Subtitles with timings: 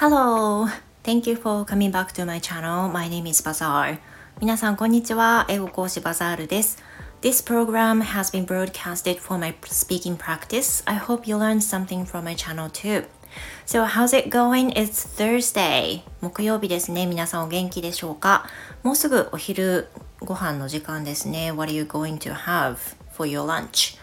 [0.00, 0.68] Hello!
[1.02, 2.88] Thank you for coming back to my channel.
[2.88, 3.98] My name is Bazaar.
[4.40, 5.46] 皆さん、こんにちは。
[5.48, 6.82] 英語講師バザールです。
[7.22, 10.82] This program has been broadcasted for my speaking practice.
[10.86, 13.06] I hope you learned something from my channel too.
[13.66, 14.72] So, how's it going?
[14.74, 16.02] It's Thursday.
[16.20, 17.06] 木曜日ですね。
[17.06, 18.46] 皆さんお元気でしょうか
[18.82, 19.88] もうすぐお昼
[20.20, 21.52] ご飯の時間ですね。
[21.52, 22.76] What are you going to have
[23.12, 23.98] for your lunch?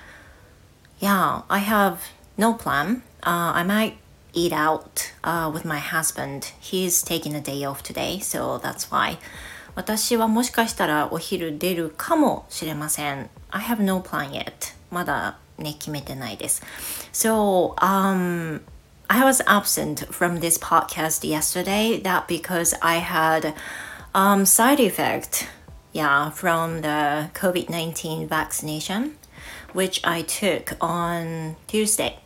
[1.00, 1.98] Yeah, I have
[2.38, 3.02] no plan.
[3.22, 3.94] Uh, I might
[4.38, 6.52] eat out uh, with my husband.
[6.60, 9.18] He's taking a day off today, so that's why.
[9.76, 13.30] 私はもしかしたらお昼出るかもしれません。
[13.50, 14.76] I have no plan yet.
[14.92, 16.62] まだね、決めてないです。
[17.12, 18.62] So, um,
[19.08, 23.54] I was absent from this podcast yesterday that because I had
[24.14, 25.48] um, side effect,
[25.92, 29.16] yeah, from the COVID-19 vaccination,
[29.74, 32.20] which I took on Tuesday.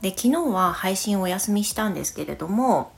[0.00, 2.92] で昨日は配信お休みしたんですけれども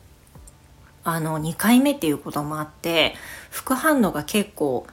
[1.02, 3.14] あの2回目っていうこともあって
[3.50, 4.86] 副反応が結構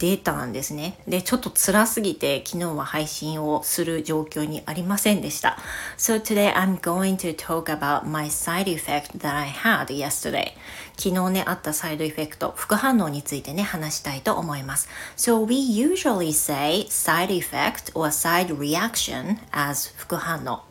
[0.00, 0.98] 出たんですね。
[1.06, 5.58] で、ちょっと辛すぎて昨日は配信をする状況にありませんでした。
[5.98, 10.52] So today I'm going to talk about my side effect that I had yesterday.
[10.96, 14.88] 昨日ね、あったサイドエフェクト、副反応についてね、話したいと思います。
[15.18, 20.69] So we usually say side effect or side reaction as 副反応。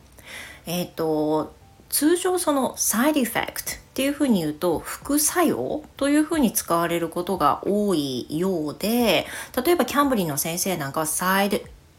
[0.66, 1.52] えっ、ー、と
[1.88, 9.26] 通常そのサイドエフェクトっていうふうに言うと副作用というふうに使われることが多いようで
[9.64, 11.58] 例えばキャンブリーの先生なんかはサイド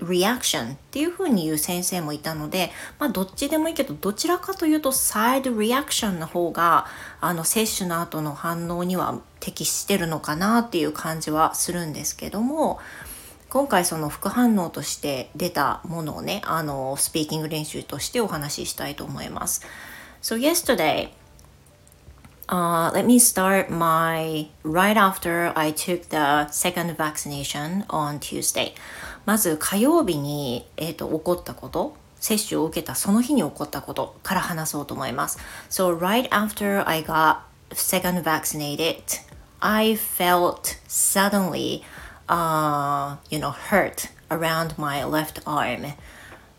[0.09, 6.87] リアクションっていうふうに言う先生もいたので、まあどっちでもいいけど、どちらかというとサイドリアクションの方が、
[7.19, 12.79] あの接種の後の反応には適してるのかなっていう感じはするんですけども、
[13.51, 19.61] 今回その副反応として出たものをね、あの、スピーキング練習としてお話ししたいと思います。
[20.21, 21.09] So yesterday,
[22.47, 28.71] uh, let me start my right after I took the second vaccination on Tuesday.
[29.25, 35.39] まず火曜日に、えーと、起こったこと、接種を受けたその日に起こったことから話そうと思います。
[35.69, 37.39] So right after I got
[37.71, 39.03] second vaccinated,
[39.59, 41.81] I felt suddenly
[42.31, 45.93] uh, you know, hurt around my left arm,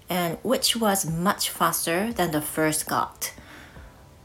[0.08, 3.32] and which was much faster than the first got.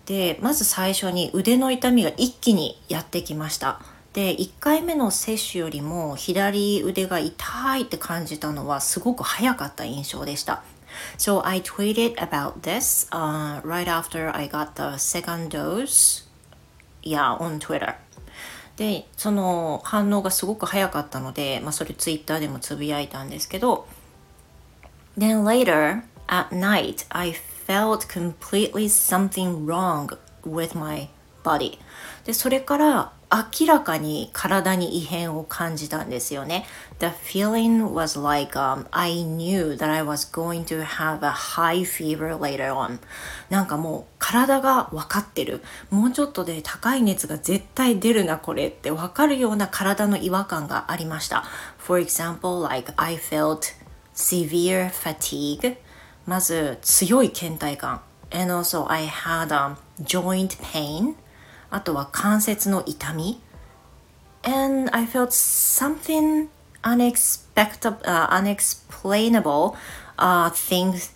[0.05, 3.81] で、まず最初に腕の痛みが一気にやってきました。
[4.13, 10.63] で、1回目の接種よりも左腕が痛いって感じたのはすごく早かった印象でした。
[11.17, 16.25] So I tweeted about this、uh, right after I got the second dose,
[17.03, 17.95] yeah, on Twitter.
[18.77, 23.88] でその反応がすごく早かったので、まあ、それツイッターでもつぶやいたんですけど
[25.17, 30.15] Then later at night I felt completely something wrong
[30.45, 31.09] with my
[31.47, 31.77] body
[32.25, 36.65] でそれから明らかに体に異変を感じたんですよね。
[36.99, 42.73] The feeling was like、um, I knew that I was going to have a high fever later
[42.73, 42.99] on.
[43.49, 45.61] なんかもう体が分かってる。
[45.89, 51.43] もうちょっとで高い熱が絶対出るなこれって分かるような体の違和感がありました。
[51.77, 53.73] For example, like I felt
[54.15, 55.75] severe fatigue.
[56.25, 58.01] まず強い倦怠感。
[58.31, 61.15] And also I had、um, joint pain.
[61.69, 63.41] あとは関節の痛み
[64.44, 66.47] and I felt something
[66.83, 69.75] unexpected、uh, unexplainable、
[70.17, 71.13] uh, things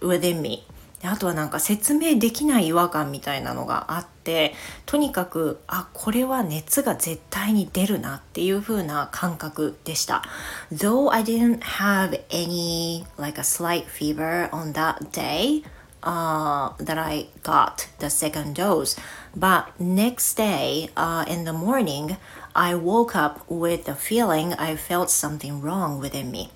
[0.00, 0.64] within me
[1.02, 4.52] あとはなんか説明できない違和感みたいなのがあって
[4.84, 10.22] とにかくあこれは熱が絶対に出るなっていう風な感覚でした
[10.70, 15.64] Though I didn't have any like a slight fever on that day
[16.02, 18.96] uh, that I got the second dose.
[19.34, 22.16] But next day uh, in the morning,
[22.54, 26.50] I woke up with the feeling I felt something wrong within me.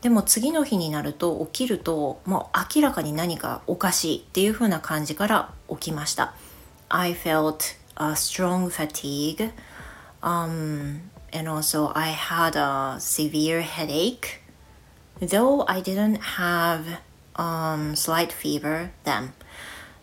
[0.00, 6.34] でも次の日になると起きるともう明らかに何かおかしいっていう風な感じから起きました。
[6.88, 9.52] I felt a strong fatigue、
[10.22, 11.00] um,
[11.32, 14.40] and also I had a severe headache.
[15.20, 16.98] Though I didn't have
[17.34, 19.30] um, slight fever then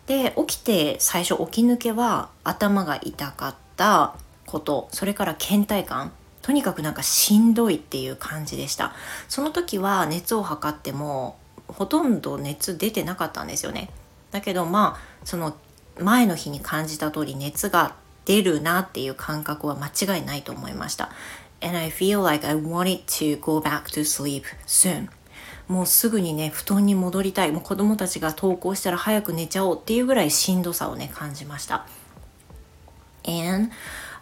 [0.06, 4.14] で起きて最初起き抜けは頭が痛かった
[4.46, 4.88] こと。
[4.90, 6.12] それから倦怠感。
[6.40, 8.94] とにかくなんかしんどいっていう感じでした。
[9.28, 11.36] その時は熱を測っても
[11.66, 13.90] ほとんど熱出てなかったんですよね。
[14.30, 15.54] だけどまあその
[16.00, 17.94] 前の日に感じた通り熱が
[18.24, 21.10] 出るなっていう感覚は間違いないと思いました。
[21.60, 25.10] And I feel like I wanted to go back to sleep soon.
[25.68, 27.52] もうすぐにね布団に戻りたい。
[27.52, 31.86] もう子供たちが登校したら早く寝ちゃおうっていうぐらいしんどさをね感じました。
[33.24, 33.70] And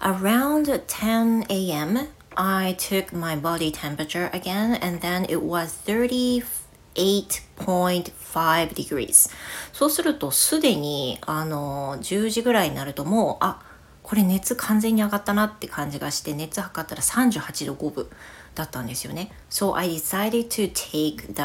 [0.00, 2.08] around 10 a.m.
[2.34, 9.31] I took my body temperature again and then it was 38.5 degrees.
[9.72, 13.62] そうするとすでにあの10時ぐらいになるともうあ
[14.02, 18.08] これ熱完全に上がったなって感じがして熱測ったら38度5分。
[18.56, 21.43] だったんですよね So I decided to take the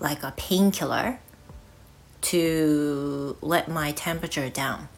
[0.00, 1.18] like a painkiller
[2.22, 4.88] to let my temperature down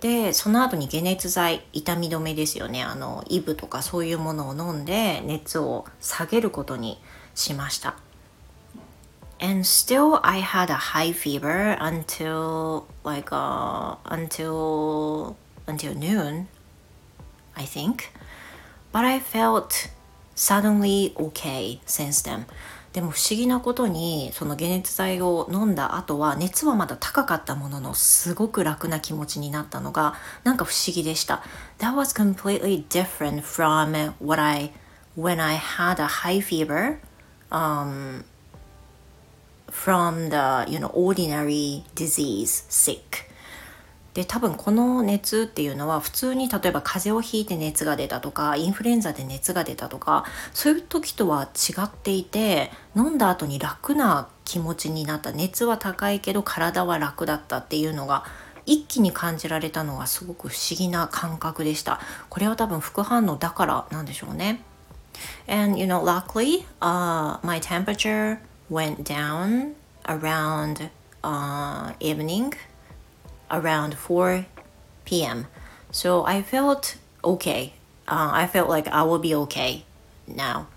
[0.00, 7.00] でその後に解熱剤痛み止めですよねあのイブとかそういうものを飲んで熱を下げることに
[7.34, 7.96] しました
[9.40, 16.46] and still I had a high fever until like uh, until until noon
[17.54, 18.10] I think
[18.92, 19.90] but I felt
[20.34, 22.46] suddenly okay since then
[22.96, 31.42] でも不思議なことにその解熱剤を飲んだ後は熱はまだ高かったもののすごく楽な気持ちになったのがなんか不思議でした。
[31.78, 34.72] That was completely different from what I
[35.14, 36.98] when I had a high fever
[37.50, 38.24] um,
[39.70, 43.28] from the you know ordinary disease sick
[44.16, 50.24] で多分この熱っていうのは普通に例えば風邪をひいて熱が出たとかインフルエンザで熱が出たとか
[50.54, 58.24] そういう時とは違っていて飲んだ後に楽な気持ちになった熱は高いけど体は楽だったっていうのが
[58.64, 62.00] 一気に感じられたのはすごく不思議な感覚でした。
[62.30, 64.62] これは多分副反応だからなんでしょうね。
[65.46, 68.38] And you know luckily、uh, my temperature
[68.70, 69.74] went down
[70.06, 70.88] around、
[71.22, 72.54] uh, evening.
[73.49, 74.45] around 4
[75.05, 75.47] p.m.
[75.91, 77.73] So I felt okay.
[78.07, 79.83] Uh, I felt like I will be okay
[80.27, 80.67] now.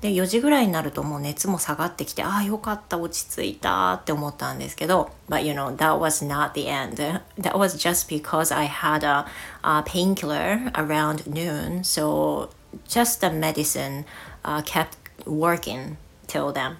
[0.00, 6.96] で4時ぐらいになるともう熱も下がってきてああよかった落ち着いたって思ったんですけど But you know that was not the end
[7.40, 9.26] that was just because I had a,
[9.62, 12.50] a painkiller around noon so
[12.88, 14.96] just the medicine、uh, kept
[15.26, 15.96] working
[16.26, 16.76] till then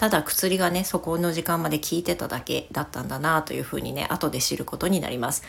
[0.00, 5.42] ただ薬がねそこの時間まで効いてただけだったんだなというふうにね後で知ることになります。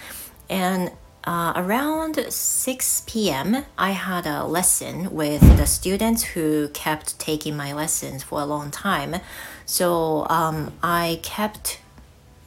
[0.49, 0.91] And
[1.23, 7.71] Uh, around 6 p.m., I had a lesson with the students who kept taking my
[7.73, 9.21] lessons for a long time.
[9.67, 11.79] So um, I kept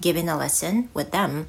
[0.01, 1.47] giving a lesson with them.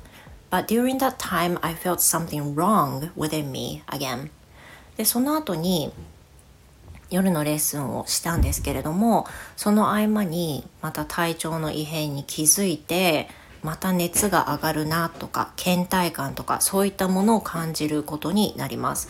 [0.52, 4.30] But during that time, I felt something wrong within me again.
[4.96, 5.92] で、その後に
[7.10, 13.28] 夜のレッスンをしたんですけれどもその合間にまた体調の異変に気づいて
[13.66, 19.10] また熱が上がるなとか倦怠感とかそういったものを感じることになります。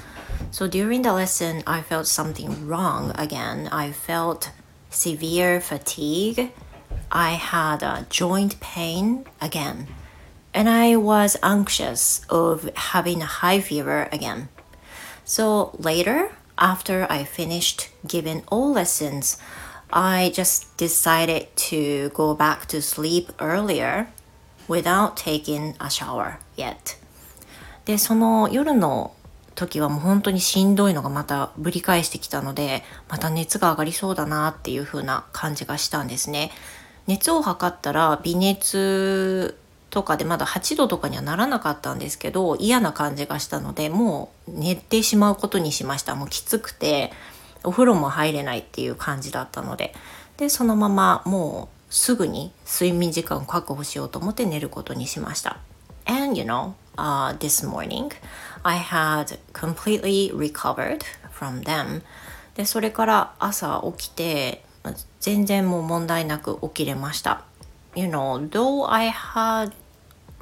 [0.53, 3.67] So during the lesson I felt something wrong again.
[3.75, 4.51] I felt
[4.89, 6.51] severe fatigue.
[7.09, 9.87] I had a joint pain again.
[10.53, 14.47] And I was anxious of having a high fever again.
[15.25, 19.37] So later after I finished giving all lessons,
[19.91, 24.07] I just decided to go back to sleep earlier
[24.67, 26.97] without taking a shower yet.
[27.85, 29.13] で、その夜の
[29.53, 36.51] 時はもう本当にしんどいのがまたぶり返してきたので、また熱が上がりそうだなっていう風な感じがしたんですね。
[37.07, 39.57] 熱を測ったら微熱
[39.89, 46.15] とかでまだ8度とかにはならなかったんですけど嫌な感じがしたのでもう寝てしまうことにしました。
[46.15, 47.11] もうきつくて
[47.63, 49.93] お風呂も入れないっていう感じだったので。
[50.37, 55.57] でそのままもうすぐに睡眠時間を確保しようと思って寝ることにしました。
[56.05, 58.11] And you know、uh, this morning
[58.63, 60.99] I had completely recovered
[61.31, 62.01] from them.
[62.55, 64.63] でそれから朝起きて
[65.19, 67.43] 全然もう問題なく起きれました。
[67.95, 69.71] You know, though I had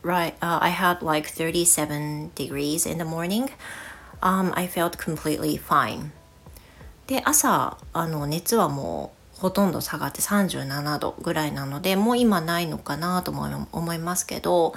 [0.03, 3.49] right uh, i had like 37 degrees in the morning
[4.21, 6.11] um, i felt completely fine
[7.07, 14.73] で朝あの熱はもうほとんど下がって37度ぐらいなのでもう今ないのかなとも思いますけど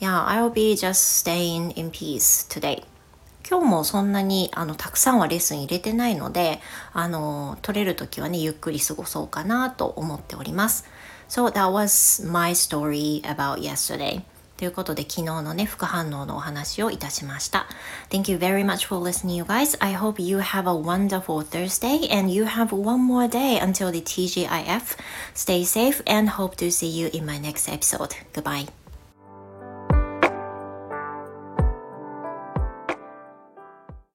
[0.00, 2.84] Yeah, I'll be just staying in peace today
[3.48, 6.60] 今日もそんなにあのたくさんはレッスン入れてないので
[6.92, 10.84] あの取れる時はねゆっくり過ごそうかなと思っております
[11.31, 14.21] So that was my story about yesterday
[14.57, 17.67] ということで昨日のね、副反応のお話をいたしました。
[18.09, 19.77] Thank you very much for listening, you guys.
[19.79, 24.01] I hope you have a wonderful Thursday and you have one more day until the
[24.01, 24.97] TGIF.
[25.35, 28.15] Stay safe and hope to see you in my next episode.
[28.33, 28.67] Goodbye.